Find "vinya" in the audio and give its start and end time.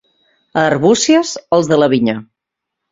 1.95-2.19